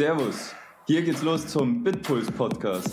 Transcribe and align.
Servus, 0.00 0.54
hier 0.86 1.02
geht's 1.02 1.20
los 1.20 1.46
zum 1.46 1.84
Bitpuls 1.84 2.30
Podcast. 2.30 2.88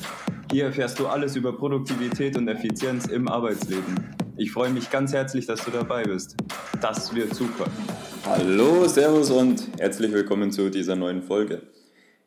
Hier 0.51 0.65
erfährst 0.65 0.99
du 0.99 1.07
alles 1.07 1.37
über 1.37 1.57
Produktivität 1.57 2.35
und 2.35 2.49
Effizienz 2.49 3.05
im 3.05 3.29
Arbeitsleben. 3.29 4.13
Ich 4.35 4.51
freue 4.51 4.71
mich 4.71 4.89
ganz 4.89 5.13
herzlich, 5.13 5.45
dass 5.45 5.63
du 5.63 5.71
dabei 5.71 6.03
bist. 6.03 6.35
Das 6.81 7.15
wird 7.15 7.33
super. 7.33 7.67
Hallo, 8.25 8.89
Servus 8.89 9.31
und 9.31 9.69
herzlich 9.79 10.11
willkommen 10.11 10.51
zu 10.51 10.69
dieser 10.69 10.97
neuen 10.97 11.21
Folge. 11.21 11.61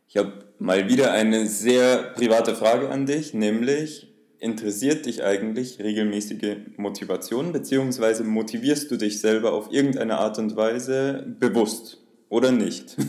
Ich 0.08 0.16
habe 0.16 0.46
mal 0.58 0.88
wieder 0.88 1.12
eine 1.12 1.46
sehr 1.46 2.14
private 2.14 2.54
Frage 2.54 2.88
an 2.88 3.04
dich, 3.04 3.34
nämlich 3.34 4.10
interessiert 4.38 5.04
dich 5.04 5.22
eigentlich 5.22 5.78
regelmäßige 5.78 6.56
Motivation, 6.78 7.52
beziehungsweise 7.52 8.24
motivierst 8.24 8.90
du 8.90 8.96
dich 8.96 9.20
selber 9.20 9.52
auf 9.52 9.70
irgendeine 9.70 10.16
Art 10.16 10.38
und 10.38 10.56
Weise 10.56 11.36
bewusst 11.38 11.98
oder 12.30 12.50
nicht? 12.50 12.96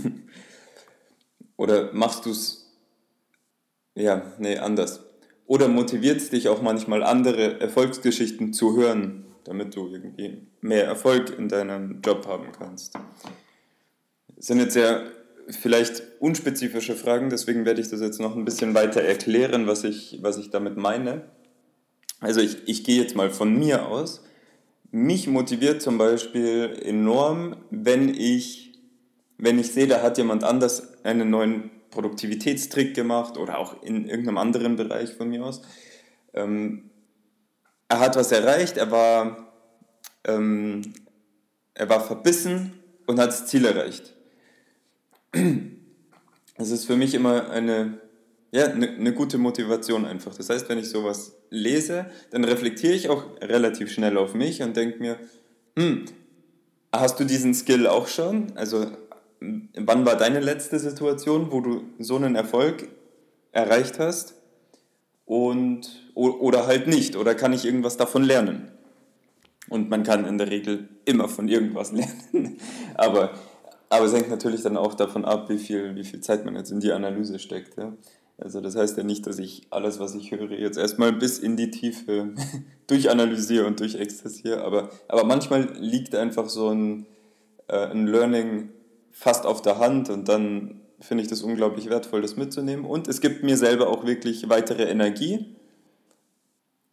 oder 1.62 1.94
machst 1.94 2.26
du 2.26 2.32
es, 2.32 2.72
ja, 3.94 4.34
nee, 4.40 4.58
anders. 4.58 5.02
Oder 5.46 5.68
motiviert 5.68 6.18
es 6.18 6.32
dich 6.32 6.50
auch 6.50 6.64
manchmal 6.64 7.04
andere 7.04 7.60
Erfolgsgeschichten 7.60 8.52
zu 8.52 8.76
hören, 8.76 9.26
damit 9.44 9.76
du 9.76 9.88
irgendwie 9.88 10.48
mehr 10.62 10.86
Erfolg 10.86 11.38
in 11.38 11.50
deinem 11.50 12.02
Job 12.02 12.26
haben 12.26 12.48
kannst? 12.58 12.96
Das 14.36 14.48
sind 14.48 14.58
jetzt 14.58 14.74
sehr 14.74 15.04
vielleicht 15.50 16.02
unspezifische 16.20 16.96
Fragen, 16.96 17.30
deswegen 17.30 17.64
werde 17.64 17.80
ich 17.80 17.90
das 17.90 18.02
jetzt 18.02 18.20
noch 18.20 18.36
ein 18.36 18.46
bisschen 18.46 18.74
weiter 18.74 19.02
erklären, 19.02 19.68
was 19.68 19.84
ich, 19.84 20.18
was 20.24 20.40
ich 20.40 20.50
damit 20.50 20.78
meine. 20.78 21.26
Also 22.22 22.42
ich, 22.42 22.58
ich 22.66 22.84
gehe 22.84 23.00
jetzt 23.00 23.16
mal 23.16 23.30
von 23.30 23.56
mir 23.56 23.86
aus. 23.86 24.24
Mich 24.90 25.28
motiviert 25.28 25.84
zum 25.84 26.00
Beispiel 26.00 26.76
enorm, 26.84 27.58
wenn 27.70 28.10
ich, 28.10 28.71
wenn 29.42 29.58
ich 29.58 29.72
sehe, 29.72 29.88
da 29.88 30.02
hat 30.02 30.18
jemand 30.20 30.44
anders 30.44 31.04
einen 31.04 31.30
neuen 31.32 31.72
Produktivitätstrick 31.90 32.94
gemacht 32.94 33.38
oder 33.38 33.58
auch 33.58 33.82
in 33.82 34.08
irgendeinem 34.08 34.38
anderen 34.38 34.76
Bereich 34.76 35.14
von 35.14 35.30
mir 35.30 35.44
aus. 35.44 35.64
Ähm, 36.34 36.92
er 37.90 38.00
hat 38.00 38.16
was 38.16 38.32
erreicht, 38.32 38.78
er 38.78 38.92
war, 38.92 39.52
ähm, 40.26 40.82
er 41.74 41.90
war 41.90 42.02
verbissen 42.02 42.74
und 43.08 43.20
hat 43.20 43.30
das 43.30 43.48
Ziel 43.48 43.66
erreicht. 43.66 44.14
Es 46.58 46.70
ist 46.70 46.86
für 46.86 46.96
mich 46.96 47.16
immer 47.16 47.50
eine, 47.50 48.00
ja, 48.52 48.68
eine, 48.68 48.90
eine 48.90 49.14
gute 49.14 49.40
Motivation 49.40 50.06
einfach. 50.06 50.36
Das 50.36 50.50
heißt, 50.50 50.70
wenn 50.70 50.78
ich 50.78 50.90
sowas 50.90 51.36
lese, 51.50 52.06
dann 52.30 52.44
reflektiere 52.44 52.94
ich 52.94 53.10
auch 53.10 53.24
relativ 53.42 53.92
schnell 53.92 54.18
auf 54.20 54.36
mich 54.36 54.62
und 54.62 54.78
denke 54.78 55.00
mir, 55.00 55.18
hm, 55.76 56.06
hast 56.92 57.20
du 57.20 57.24
diesen 57.24 57.56
Skill 57.56 57.88
auch 57.88 58.08
schon? 58.08 58.56
Also 58.56 58.86
wann 59.42 60.06
war 60.06 60.16
deine 60.16 60.40
letzte 60.40 60.80
Situation, 60.80 61.52
wo 61.52 61.62
du 61.62 61.84
so 62.00 62.16
einen 62.16 62.36
Erfolg 62.36 62.88
erreicht 63.52 64.00
hast? 64.00 64.36
Und, 65.26 66.12
oder 66.14 66.68
halt 66.68 66.88
nicht, 66.88 67.16
oder 67.16 67.36
kann 67.36 67.54
ich 67.54 67.66
irgendwas 67.66 67.96
davon 67.98 68.24
lernen? 68.24 68.72
Und 69.70 69.90
man 69.90 70.04
kann 70.04 70.26
in 70.26 70.38
der 70.38 70.50
Regel 70.50 70.90
immer 71.06 71.30
von 71.30 71.48
irgendwas 71.48 71.92
lernen. 71.94 72.60
Aber 72.96 73.32
aber 73.92 74.06
es 74.06 74.14
hängt 74.14 74.30
natürlich 74.30 74.62
dann 74.62 74.78
auch 74.78 74.94
davon 74.94 75.26
ab, 75.26 75.50
wie 75.50 75.58
viel, 75.58 75.96
wie 75.98 76.06
viel 76.06 76.22
Zeit 76.22 76.46
man 76.46 76.56
jetzt 76.56 76.72
in 76.72 76.80
die 76.80 76.94
Analyse 76.94 77.40
steckt. 77.40 77.78
Ja? 77.78 77.92
Also 78.38 78.62
das 78.62 78.78
heißt 78.78 78.98
ja 78.98 79.04
nicht, 79.04 79.28
dass 79.28 79.38
ich 79.38 79.68
alles, 79.70 80.00
was 80.00 80.16
ich 80.16 80.32
höre, 80.32 80.52
jetzt 80.52 80.78
erstmal 80.78 81.12
bis 81.12 81.40
in 81.40 81.58
die 81.58 81.72
Tiefe 81.72 82.30
durchanalysiere 82.88 83.68
und 83.68 83.82
durchexerziere, 83.82 84.64
aber, 84.64 84.92
aber 85.10 85.26
manchmal 85.26 85.74
liegt 85.78 86.16
einfach 86.16 86.48
so 86.48 86.70
ein, 86.70 87.06
äh, 87.68 87.88
ein 87.88 88.08
Learning 88.08 88.70
fast 89.12 89.46
auf 89.46 89.62
der 89.62 89.78
Hand 89.78 90.10
und 90.10 90.28
dann 90.28 90.82
finde 91.00 91.24
ich 91.24 91.30
das 91.30 91.42
unglaublich 91.42 91.90
wertvoll, 91.90 92.22
das 92.22 92.38
mitzunehmen. 92.38 92.86
Und 92.86 93.08
es 93.08 93.22
gibt 93.22 93.44
mir 93.44 93.58
selber 93.58 93.90
auch 93.90 94.06
wirklich 94.06 94.50
weitere 94.50 94.84
Energie, 94.84 95.56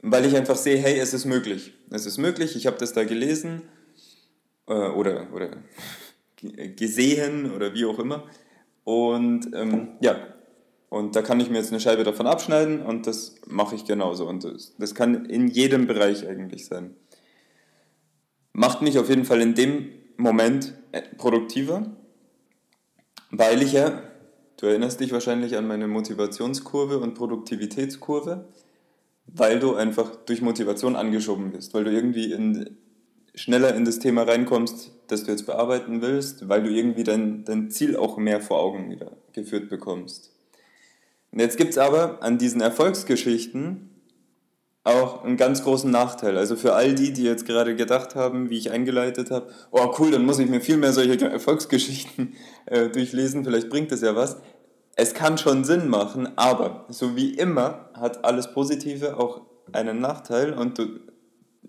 weil 0.01 0.25
ich 0.25 0.37
einfach 0.37 0.57
sehe, 0.57 0.79
hey, 0.79 0.99
es 0.99 1.13
ist 1.13 1.25
möglich. 1.25 1.75
Es 1.91 2.07
ist 2.07 2.19
möglich, 2.19 2.57
ich 2.57 2.67
habe 2.67 2.79
das 2.79 2.93
da 2.93 3.05
gelesen 3.05 3.63
äh, 4.67 4.73
oder, 4.73 5.33
oder 5.33 5.51
gesehen 6.77 7.53
oder 7.53 7.75
wie 7.75 7.85
auch 7.85 7.99
immer. 7.99 8.25
Und 8.85 9.55
ähm, 9.55 9.89
ja, 10.01 10.17
und 10.89 11.15
da 11.15 11.23
kann 11.23 11.41
ich 11.41 11.51
mir 11.51 11.59
jetzt 11.59 11.71
eine 11.71 11.81
Scheibe 11.81 12.05
davon 12.05 12.27
abschneiden 12.27 12.81
und 12.81 13.07
das 13.07 13.35
mache 13.47 13.75
ich 13.75 13.85
genauso. 13.85 14.27
Und 14.27 14.45
das, 14.45 14.75
das 14.79 14.95
kann 14.95 15.27
in 15.27 15.49
jedem 15.49 15.87
Bereich 15.87 16.27
eigentlich 16.27 16.65
sein. 16.65 16.95
Macht 18.53 18.81
mich 18.81 18.99
auf 18.99 19.09
jeden 19.11 19.27
Fall 19.27 19.43
in 19.43 19.55
dem 19.55 19.91
Moment 20.17 20.75
produktiver, 21.19 21.95
weil 23.31 23.63
ich 23.63 23.73
ja, 23.73 24.03
du 24.59 24.67
erinnerst 24.67 25.01
dich 25.01 25.13
wahrscheinlich 25.13 25.57
an 25.57 25.67
meine 25.67 25.89
Motivationskurve 25.89 26.99
und 26.99 27.15
Produktivitätskurve, 27.15 28.47
weil 29.27 29.59
du 29.59 29.75
einfach 29.75 30.17
durch 30.17 30.41
Motivation 30.41 30.97
angeschoben 30.97 31.53
bist, 31.53 31.75
weil 31.75 31.85
du 31.85 31.93
irgendwie 31.93 32.33
in 32.33 32.77
schneller 33.35 33.75
in 33.75 33.85
das 33.85 33.99
Thema 33.99 34.23
reinkommst, 34.23 34.91
das 35.07 35.25
du 35.25 35.31
jetzt 35.31 35.47
bearbeiten 35.47 36.03
willst, 36.03 36.49
weil 36.49 36.63
du 36.63 36.71
irgendwie 36.71 37.05
dein, 37.05 37.45
dein 37.45 37.71
Ziel 37.71 37.97
auch 37.97 38.17
mehr 38.17 38.41
vor 38.41 38.59
Augen 38.59 38.91
wieder 38.91 39.13
geführt 39.33 39.69
bekommst. 39.69 40.33
Und 41.31 41.41
jetzt 41.41 41.57
gibt 41.57 41.71
es 41.71 41.79
aber 41.79 42.23
an 42.23 42.39
diesen 42.39 42.61
Erfolgsgeschichten 42.61 43.88
auch 44.89 45.23
einen 45.23 45.37
ganz 45.37 45.63
großen 45.63 45.91
Nachteil. 45.91 46.39
Also 46.39 46.57
für 46.57 46.75
all 46.75 46.95
die, 46.95 47.13
die 47.13 47.23
jetzt 47.23 47.47
gerade 47.47 47.77
gedacht 47.77 48.15
haben, 48.15 48.51
wie 48.51 48.59
ich 48.59 48.71
eingeleitet 48.71 49.31
habe, 49.31 49.49
oh 49.71 49.95
cool, 49.99 50.11
dann 50.11 50.25
muss 50.25 50.39
ich 50.39 50.49
mir 50.49 50.61
viel 50.61 50.79
mehr 50.79 50.93
solche 50.93 51.31
Erfolgsgeschichten 51.31 52.35
äh, 52.67 52.89
durchlesen, 52.89 53.45
vielleicht 53.45 53.69
bringt 53.69 53.93
das 53.93 54.01
ja 54.01 54.17
was. 54.17 54.39
Es 54.97 55.15
kann 55.15 55.39
schon 55.39 55.65
Sinn 55.65 55.89
machen, 55.89 56.29
aber 56.37 56.87
so 56.89 57.15
wie 57.15 57.35
immer 57.35 57.91
hat 57.95 58.25
alles 58.25 58.53
Positive 58.53 59.17
auch 59.19 59.43
einen 59.73 60.01
Nachteil 60.01 60.55
und 60.55 60.79
du 60.79 61.01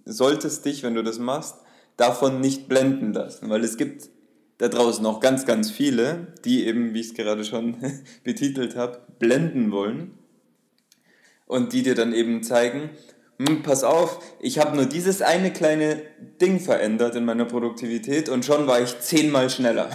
solltest 0.06 0.66
dich, 0.66 0.82
wenn 0.84 0.96
du 0.96 1.04
das 1.04 1.20
machst, 1.20 1.58
davon 1.98 2.40
nicht 2.40 2.68
blenden 2.68 3.14
lassen, 3.14 3.50
weil 3.50 3.64
es 3.64 3.78
gibt 3.78 4.10
da 4.58 4.68
draußen 4.68 5.04
noch 5.04 5.20
ganz, 5.20 5.46
ganz 5.46 5.70
viele, 5.70 6.34
die 6.44 6.66
eben, 6.66 6.94
wie 6.94 7.02
ich 7.02 7.08
es 7.08 7.14
gerade 7.14 7.44
schon 7.44 7.78
betitelt 8.24 8.76
habe, 8.76 9.00
blenden 9.20 9.72
wollen 9.72 10.19
und 11.50 11.74
die 11.74 11.82
dir 11.82 11.96
dann 11.96 12.14
eben 12.14 12.44
zeigen, 12.44 12.92
hm, 13.40 13.64
pass 13.64 13.84
auf, 13.84 14.24
ich 14.40 14.60
habe 14.60 14.76
nur 14.76 14.86
dieses 14.86 15.24
eine 15.24 15.52
kleine 15.52 16.04
Ding 16.40 16.60
verändert 16.60 17.16
in 17.16 17.26
meiner 17.26 17.46
Produktivität 17.46 18.30
und 18.30 18.46
schon 18.46 18.68
war 18.68 18.80
ich 18.82 19.00
zehnmal 19.00 19.50
schneller. 19.50 19.90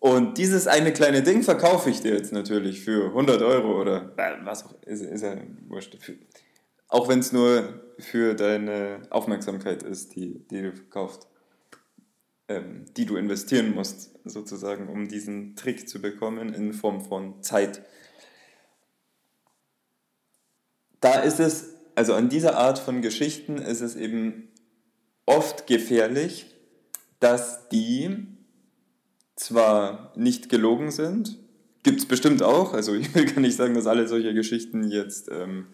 Und 0.00 0.36
dieses 0.36 0.66
eine 0.66 0.92
kleine 0.92 1.22
Ding 1.22 1.44
verkaufe 1.44 1.90
ich 1.90 2.00
dir 2.00 2.14
jetzt 2.14 2.32
natürlich 2.32 2.80
für 2.80 3.06
100 3.06 3.40
Euro 3.42 3.80
oder 3.80 4.12
was 4.42 4.64
auch, 4.64 4.74
ist, 4.82 5.02
ist 5.02 5.22
ja 5.22 5.36
wurscht. 5.68 5.96
Auch 6.88 7.08
wenn 7.08 7.20
es 7.20 7.32
nur 7.32 7.80
für 7.98 8.34
deine 8.34 9.02
Aufmerksamkeit 9.10 9.84
ist, 9.84 10.16
die, 10.16 10.40
die 10.50 10.62
du 10.62 10.72
verkaufst, 10.72 11.28
ähm, 12.48 12.86
die 12.96 13.06
du 13.06 13.16
investieren 13.16 13.74
musst, 13.74 14.10
sozusagen, 14.24 14.88
um 14.88 15.06
diesen 15.06 15.54
Trick 15.54 15.88
zu 15.88 16.00
bekommen 16.00 16.52
in 16.52 16.72
Form 16.72 17.00
von 17.00 17.42
Zeit. 17.42 17.82
Da 21.00 21.20
ist 21.20 21.40
es, 21.40 21.74
also 21.94 22.14
an 22.14 22.28
dieser 22.28 22.56
Art 22.56 22.78
von 22.78 23.02
Geschichten 23.02 23.58
ist 23.58 23.80
es 23.80 23.96
eben 23.96 24.48
oft 25.26 25.66
gefährlich, 25.66 26.46
dass 27.20 27.68
die 27.68 28.26
zwar 29.36 30.12
nicht 30.16 30.48
gelogen 30.48 30.90
sind, 30.90 31.38
gibt 31.82 32.00
es 32.00 32.06
bestimmt 32.06 32.42
auch, 32.42 32.72
also 32.72 32.94
ich 32.94 33.14
will 33.14 33.26
gar 33.26 33.40
nicht 33.40 33.56
sagen, 33.56 33.74
dass 33.74 33.86
alle 33.86 34.08
solche 34.08 34.34
Geschichten 34.34 34.90
jetzt 34.90 35.30
ähm, 35.30 35.66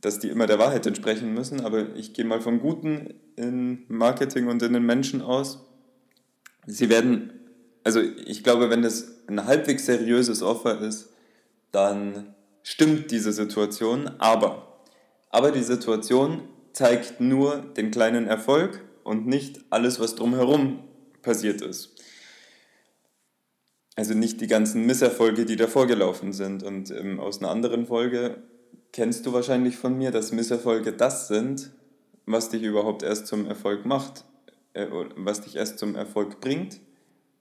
dass 0.00 0.18
die 0.18 0.28
immer 0.28 0.46
der 0.46 0.58
Wahrheit 0.58 0.86
entsprechen 0.86 1.34
müssen, 1.34 1.60
aber 1.60 1.94
ich 1.96 2.12
gehe 2.12 2.24
mal 2.24 2.40
vom 2.40 2.60
Guten 2.60 3.14
in 3.36 3.84
Marketing 3.88 4.46
und 4.46 4.62
in 4.62 4.72
den 4.72 4.84
Menschen 4.84 5.22
aus. 5.22 5.64
Sie 6.66 6.88
werden, 6.88 7.32
also 7.84 8.00
ich 8.00 8.44
glaube, 8.44 8.70
wenn 8.70 8.82
das 8.82 9.26
ein 9.26 9.44
halbwegs 9.44 9.86
seriöses 9.86 10.42
Offer 10.42 10.80
ist, 10.80 11.10
dann 11.72 12.34
stimmt 12.68 13.10
diese 13.10 13.32
Situation, 13.32 14.08
aber, 14.18 14.84
aber 15.30 15.52
die 15.52 15.62
Situation 15.62 16.42
zeigt 16.74 17.18
nur 17.18 17.56
den 17.56 17.90
kleinen 17.90 18.26
Erfolg 18.26 18.84
und 19.04 19.26
nicht 19.26 19.64
alles, 19.70 20.00
was 20.00 20.16
drumherum 20.16 20.84
passiert 21.22 21.62
ist. 21.62 21.94
Also 23.96 24.12
nicht 24.12 24.42
die 24.42 24.48
ganzen 24.48 24.84
Misserfolge, 24.84 25.46
die 25.46 25.56
davor 25.56 25.86
gelaufen 25.86 26.34
sind. 26.34 26.62
Und 26.62 26.90
ähm, 26.90 27.18
aus 27.20 27.40
einer 27.40 27.50
anderen 27.50 27.86
Folge 27.86 28.42
kennst 28.92 29.24
du 29.24 29.32
wahrscheinlich 29.32 29.76
von 29.76 29.96
mir, 29.96 30.10
dass 30.10 30.30
Misserfolge 30.30 30.92
das 30.92 31.26
sind, 31.26 31.70
was 32.26 32.50
dich 32.50 32.62
überhaupt 32.62 33.02
erst 33.02 33.28
zum 33.28 33.46
Erfolg 33.46 33.86
macht, 33.86 34.26
äh, 34.74 34.86
was 35.16 35.40
dich 35.40 35.56
erst 35.56 35.78
zum 35.78 35.96
Erfolg 35.96 36.40
bringt, 36.40 36.80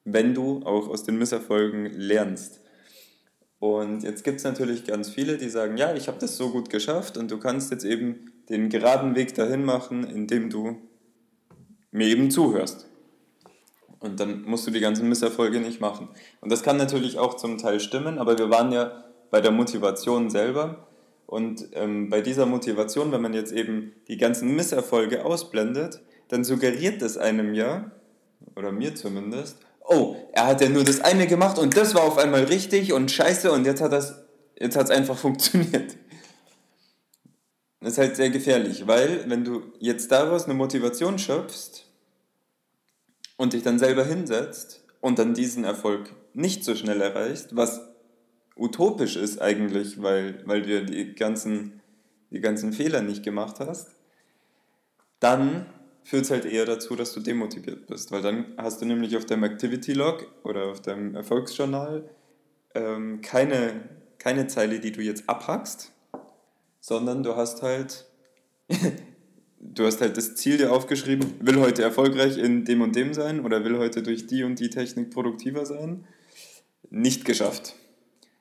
wenn 0.05 0.33
du 0.33 0.61
auch 0.63 0.87
aus 0.87 1.03
den 1.03 1.17
Misserfolgen 1.17 1.85
lernst. 1.93 2.61
Und 3.59 4.03
jetzt 4.03 4.23
gibt 4.23 4.37
es 4.37 4.43
natürlich 4.43 4.85
ganz 4.85 5.09
viele, 5.09 5.37
die 5.37 5.49
sagen, 5.49 5.77
ja, 5.77 5.93
ich 5.95 6.07
habe 6.07 6.19
das 6.19 6.37
so 6.37 6.49
gut 6.49 6.69
geschafft 6.69 7.17
und 7.17 7.31
du 7.31 7.39
kannst 7.39 7.71
jetzt 7.71 7.85
eben 7.85 8.31
den 8.49 8.69
geraden 8.69 9.15
Weg 9.15 9.33
dahin 9.33 9.65
machen, 9.65 10.03
indem 10.03 10.49
du 10.49 10.77
mir 11.91 12.07
eben 12.07 12.29
zuhörst. 12.29 12.87
Und 13.99 14.19
dann 14.19 14.43
musst 14.43 14.67
du 14.67 14.71
die 14.71 14.79
ganzen 14.79 15.09
Misserfolge 15.09 15.59
nicht 15.59 15.81
machen. 15.81 16.09
Und 16.39 16.51
das 16.51 16.61
kann 16.61 16.77
natürlich 16.77 17.17
auch 17.17 17.35
zum 17.35 17.57
Teil 17.57 17.79
stimmen, 17.79 18.19
aber 18.19 18.37
wir 18.37 18.49
waren 18.49 18.71
ja 18.71 19.03
bei 19.31 19.41
der 19.41 19.51
Motivation 19.51 20.29
selber. 20.29 20.87
Und 21.25 21.67
ähm, 21.73 22.09
bei 22.09 22.21
dieser 22.21 22.45
Motivation, 22.45 23.11
wenn 23.11 23.21
man 23.21 23.33
jetzt 23.33 23.51
eben 23.51 23.93
die 24.07 24.17
ganzen 24.17 24.55
Misserfolge 24.55 25.25
ausblendet, 25.25 25.99
dann 26.29 26.43
suggeriert 26.43 27.01
das 27.01 27.17
einem 27.17 27.53
ja, 27.53 27.91
oder 28.55 28.71
mir 28.71 28.95
zumindest, 28.95 29.57
oh, 29.87 30.15
er 30.33 30.47
hat 30.47 30.61
ja 30.61 30.69
nur 30.69 30.83
das 30.83 31.01
eine 31.01 31.27
gemacht 31.27 31.57
und 31.57 31.75
das 31.75 31.95
war 31.95 32.03
auf 32.03 32.17
einmal 32.17 32.43
richtig 32.43 32.93
und 32.93 33.09
scheiße 33.09 33.51
und 33.51 33.65
jetzt 33.65 33.81
hat 33.81 33.93
das, 33.93 34.25
jetzt 34.59 34.75
hat 34.75 34.85
es 34.85 34.91
einfach 34.91 35.17
funktioniert. 35.17 35.97
Das 37.79 37.93
ist 37.93 37.97
halt 37.99 38.15
sehr 38.15 38.29
gefährlich, 38.29 38.87
weil 38.87 39.29
wenn 39.29 39.43
du 39.43 39.71
jetzt 39.79 40.11
daraus 40.11 40.45
eine 40.45 40.55
Motivation 40.55 41.19
schöpfst 41.19 41.85
und 43.37 43.53
dich 43.53 43.63
dann 43.63 43.79
selber 43.79 44.03
hinsetzt 44.03 44.83
und 44.99 45.19
dann 45.19 45.33
diesen 45.33 45.63
Erfolg 45.63 46.11
nicht 46.33 46.63
so 46.63 46.75
schnell 46.75 47.01
erreichst, 47.01 47.55
was 47.55 47.81
utopisch 48.55 49.15
ist 49.15 49.41
eigentlich, 49.41 50.01
weil, 50.01 50.41
weil 50.45 50.63
du 50.63 50.85
die 50.85 51.13
ganzen, 51.13 51.81
die 52.31 52.41
ganzen 52.41 52.73
Fehler 52.73 53.01
nicht 53.01 53.23
gemacht 53.23 53.59
hast, 53.59 53.89
dann 55.19 55.67
führt 56.07 56.23
es 56.23 56.31
halt 56.31 56.45
eher 56.45 56.63
dazu, 56.63 56.95
dass 56.95 57.13
du 57.13 57.19
demotiviert 57.19 57.85
bist, 57.85 58.13
weil 58.13 58.21
dann 58.21 58.45
hast 58.55 58.81
du 58.81 58.85
nämlich 58.85 59.17
auf 59.17 59.25
deinem 59.25 59.43
Activity 59.43 59.91
Log 59.91 60.25
oder 60.45 60.67
auf 60.67 60.81
deinem 60.81 61.15
Erfolgsjournal 61.15 62.09
ähm, 62.75 63.19
keine, 63.21 63.89
keine 64.17 64.47
Zeile, 64.47 64.79
die 64.79 64.93
du 64.93 65.01
jetzt 65.01 65.27
abhackst, 65.27 65.91
sondern 66.79 67.23
du 67.23 67.35
hast 67.35 67.61
halt 67.61 68.05
du 69.59 69.85
hast 69.85 69.99
halt 69.99 70.15
das 70.15 70.35
Ziel 70.35 70.57
dir 70.57 70.71
aufgeschrieben, 70.71 71.33
will 71.41 71.59
heute 71.59 71.83
erfolgreich 71.83 72.37
in 72.37 72.63
dem 72.63 72.81
und 72.81 72.95
dem 72.95 73.13
sein 73.13 73.43
oder 73.43 73.65
will 73.65 73.77
heute 73.77 74.01
durch 74.01 74.27
die 74.27 74.45
und 74.45 74.61
die 74.61 74.69
Technik 74.69 75.11
produktiver 75.11 75.65
sein. 75.65 76.05
Nicht 76.89 77.25
geschafft. 77.25 77.75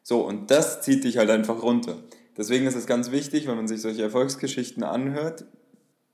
So, 0.04 0.24
und 0.24 0.52
das 0.52 0.82
zieht 0.82 1.02
dich 1.02 1.18
halt 1.18 1.30
einfach 1.30 1.64
runter. 1.64 1.98
Deswegen 2.36 2.68
ist 2.68 2.76
es 2.76 2.86
ganz 2.86 3.10
wichtig, 3.10 3.48
wenn 3.48 3.56
man 3.56 3.66
sich 3.66 3.80
solche 3.80 4.02
Erfolgsgeschichten 4.02 4.84
anhört, 4.84 5.46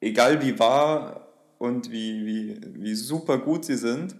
egal 0.01 0.41
wie 0.43 0.59
wahr 0.59 1.22
und 1.63 1.93
wie, 1.93 2.27
wie, 2.27 2.61
wie 2.75 2.95
super 2.97 3.39
gut 3.39 3.65
sie 3.65 3.77
sind, 3.77 4.17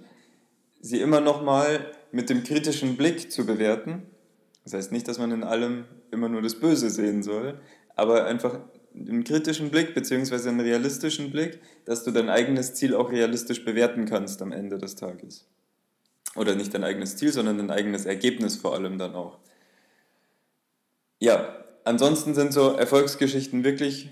sie 0.81 1.01
immer 1.01 1.21
nochmal 1.21 1.91
mit 2.13 2.31
dem 2.31 2.45
kritischen 2.45 2.97
Blick 2.97 3.33
zu 3.33 3.45
bewerten. 3.45 4.05
Das 4.63 4.75
heißt 4.75 4.93
nicht, 4.93 5.09
dass 5.09 5.19
man 5.19 5.33
in 5.33 5.43
allem 5.43 5.87
immer 6.13 6.29
nur 6.29 6.41
das 6.41 6.55
Böse 6.55 6.89
sehen 6.89 7.25
soll, 7.25 7.61
aber 7.97 8.27
einfach 8.27 8.61
einen 8.95 9.25
kritischen 9.25 9.71
Blick 9.71 9.93
beziehungsweise 9.93 10.51
einen 10.51 10.61
realistischen 10.61 11.33
Blick, 11.33 11.59
dass 11.85 12.05
du 12.05 12.13
dein 12.13 12.29
eigenes 12.29 12.75
Ziel 12.75 12.95
auch 12.95 13.11
realistisch 13.11 13.65
bewerten 13.65 14.05
kannst 14.05 14.41
am 14.41 14.53
Ende 14.53 14.79
des 14.79 14.95
Tages. 14.95 15.49
Oder 16.37 16.55
nicht 16.55 16.73
dein 16.75 16.85
eigenes 16.85 17.17
Ziel, 17.17 17.33
sondern 17.33 17.59
dein 17.59 17.73
eigenes 17.73 18.07
Ergebnis 18.07 18.55
vor 18.55 18.75
allem 18.75 18.99
dann 18.99 19.17
auch. 19.17 19.41
Ja, 21.19 21.57
ansonsten 21.83 22.37
sind 22.37 22.53
so 22.53 22.77
Erfolgsgeschichten 22.77 23.65
wirklich, 23.65 24.11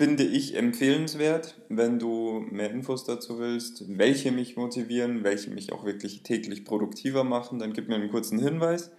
finde 0.00 0.24
ich, 0.24 0.56
empfehlenswert, 0.56 1.60
wenn 1.68 1.98
du 1.98 2.44
mehr 2.50 2.70
Infos 2.70 3.04
dazu 3.04 3.38
willst, 3.38 3.84
welche 3.98 4.32
mich 4.32 4.56
motivieren, 4.56 5.24
welche 5.24 5.50
mich 5.50 5.72
auch 5.72 5.84
wirklich 5.84 6.22
täglich 6.22 6.64
produktiver 6.64 7.24
machen, 7.24 7.58
dann 7.58 7.74
gib 7.74 7.88
mir 7.88 7.96
einen 7.96 8.10
kurzen 8.10 8.38
Hinweis 8.38 8.90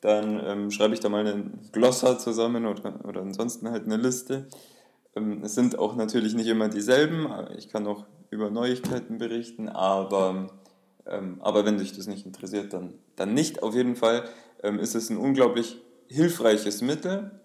dann 0.00 0.40
ähm, 0.44 0.70
schreibe 0.70 0.94
ich 0.94 1.00
da 1.00 1.08
mal 1.08 1.26
einen 1.26 1.58
Glossar 1.72 2.18
zusammen 2.18 2.66
oder, 2.66 3.04
oder 3.04 3.20
ansonsten 3.20 3.70
halt 3.70 3.84
eine 3.84 3.96
Liste. 3.96 4.46
Ähm, 5.16 5.42
es 5.42 5.54
sind 5.54 5.78
auch 5.78 5.96
natürlich 5.96 6.34
nicht 6.34 6.46
immer 6.46 6.68
dieselben, 6.68 7.28
ich 7.56 7.68
kann 7.68 7.86
auch 7.86 8.06
über 8.30 8.50
Neuigkeiten 8.50 9.18
berichten, 9.18 9.68
aber, 9.68 10.48
ähm, 11.06 11.38
aber 11.40 11.64
wenn 11.64 11.78
dich 11.78 11.96
das 11.96 12.06
nicht 12.06 12.26
interessiert, 12.26 12.72
dann, 12.72 12.94
dann 13.16 13.34
nicht. 13.34 13.62
Auf 13.62 13.74
jeden 13.74 13.96
Fall 13.96 14.24
ähm, 14.62 14.78
ist 14.78 14.94
es 14.94 15.10
ein 15.10 15.16
unglaublich 15.16 15.80
hilfreiches 16.08 16.80
Mittel, 16.82 17.40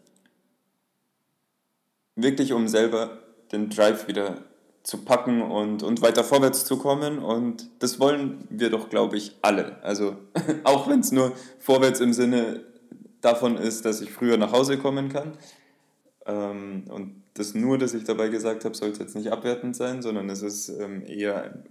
wirklich 2.15 2.53
um 2.53 2.67
selber 2.67 3.19
den 3.51 3.69
Drive 3.69 4.07
wieder 4.07 4.43
zu 4.83 5.05
packen 5.05 5.41
und, 5.41 5.81
und 5.81 6.01
weiter 6.01 6.23
vorwärts 6.23 6.65
zu 6.65 6.77
kommen. 6.77 7.19
Und 7.19 7.69
das 7.79 7.99
wollen 7.99 8.45
wir 8.49 8.69
doch, 8.69 8.89
glaube 8.89 9.17
ich, 9.17 9.37
alle. 9.41 9.81
Also 9.81 10.17
auch 10.63 10.89
wenn 10.89 10.99
es 10.99 11.11
nur 11.11 11.31
vorwärts 11.59 12.01
im 12.01 12.13
Sinne 12.13 12.65
davon 13.21 13.57
ist, 13.57 13.85
dass 13.85 14.01
ich 14.01 14.11
früher 14.11 14.37
nach 14.37 14.51
Hause 14.51 14.77
kommen 14.77 15.09
kann. 15.09 15.37
Ähm, 16.25 16.85
und 16.89 17.23
das 17.33 17.53
nur, 17.53 17.77
das 17.77 17.93
ich 17.93 18.03
dabei 18.03 18.27
gesagt 18.27 18.65
habe, 18.65 18.75
sollte 18.75 18.99
jetzt 18.99 19.15
nicht 19.15 19.31
abwertend 19.31 19.75
sein, 19.75 20.01
sondern 20.01 20.29
es 20.29 20.41
ist 20.41 20.69
ähm, 20.69 21.03
eher 21.05 21.63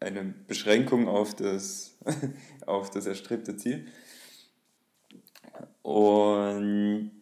eine 0.00 0.34
Beschränkung 0.46 1.08
auf 1.08 1.34
das, 1.34 1.96
auf 2.66 2.90
das 2.90 3.06
erstrebte 3.06 3.56
Ziel. 3.56 3.86
Und 5.82 7.12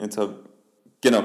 jetzt 0.00 0.16
habe 0.16 0.53
genau. 1.04 1.22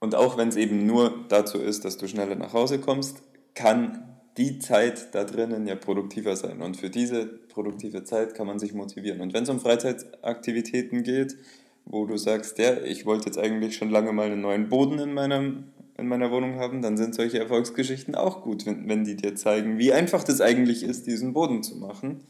Und 0.00 0.14
auch 0.14 0.36
wenn 0.36 0.48
es 0.48 0.56
eben 0.56 0.86
nur 0.86 1.24
dazu 1.28 1.58
ist, 1.58 1.84
dass 1.84 1.96
du 1.96 2.06
schneller 2.06 2.34
nach 2.34 2.52
Hause 2.52 2.78
kommst, 2.78 3.22
kann 3.54 4.04
die 4.36 4.58
Zeit 4.58 5.14
da 5.14 5.24
drinnen 5.24 5.66
ja 5.66 5.74
produktiver 5.74 6.36
sein. 6.36 6.60
Und 6.60 6.76
für 6.76 6.90
diese 6.90 7.26
produktive 7.26 8.04
Zeit 8.04 8.34
kann 8.34 8.46
man 8.46 8.58
sich 8.58 8.74
motivieren. 8.74 9.20
Und 9.20 9.32
wenn 9.32 9.42
es 9.42 9.48
um 9.48 9.58
Freizeitaktivitäten 9.58 11.02
geht, 11.02 11.36
wo 11.84 12.06
du 12.06 12.16
sagst, 12.16 12.58
ja, 12.58 12.76
ich 12.82 13.06
wollte 13.06 13.26
jetzt 13.26 13.38
eigentlich 13.38 13.76
schon 13.76 13.90
lange 13.90 14.12
mal 14.12 14.26
einen 14.26 14.42
neuen 14.42 14.68
Boden 14.68 14.98
in, 14.98 15.14
meinem, 15.14 15.64
in 15.96 16.06
meiner 16.06 16.30
Wohnung 16.30 16.56
haben, 16.56 16.82
dann 16.82 16.96
sind 16.96 17.14
solche 17.14 17.40
Erfolgsgeschichten 17.40 18.14
auch 18.14 18.42
gut, 18.42 18.66
wenn, 18.66 18.88
wenn 18.88 19.04
die 19.04 19.16
dir 19.16 19.34
zeigen, 19.34 19.78
wie 19.78 19.92
einfach 19.92 20.22
das 20.22 20.40
eigentlich 20.40 20.84
ist, 20.84 21.06
diesen 21.06 21.32
Boden 21.32 21.62
zu 21.62 21.76
machen. 21.76 22.20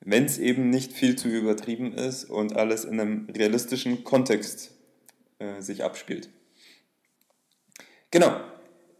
Wenn 0.00 0.24
es 0.24 0.38
eben 0.38 0.70
nicht 0.70 0.92
viel 0.92 1.16
zu 1.16 1.28
übertrieben 1.28 1.92
ist 1.92 2.24
und 2.24 2.56
alles 2.56 2.84
in 2.84 3.00
einem 3.00 3.28
realistischen 3.36 4.04
Kontext 4.04 4.72
äh, 5.38 5.60
sich 5.60 5.84
abspielt. 5.84 6.28
Genau. 8.10 8.40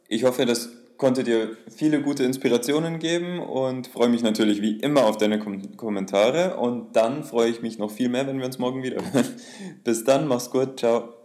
Ich 0.08 0.24
hoffe, 0.24 0.46
das 0.46 0.70
konnte 0.96 1.22
dir 1.22 1.56
viele 1.74 2.02
gute 2.02 2.24
Inspirationen 2.24 2.98
geben 2.98 3.38
und 3.38 3.86
freue 3.86 4.08
mich 4.08 4.22
natürlich 4.22 4.60
wie 4.60 4.78
immer 4.80 5.06
auf 5.06 5.16
deine 5.16 5.38
Kom 5.38 5.76
Kommentare 5.76 6.56
und 6.56 6.96
dann 6.96 7.24
freue 7.24 7.50
ich 7.50 7.62
mich 7.62 7.78
noch 7.78 7.90
viel 7.90 8.08
mehr, 8.08 8.26
wenn 8.26 8.38
wir 8.38 8.46
uns 8.46 8.58
morgen 8.58 8.82
wieder 8.82 8.96
hören. 9.12 9.26
Bis 9.84 10.04
dann, 10.04 10.26
mach's 10.26 10.50
gut, 10.50 10.80
ciao. 10.80 11.17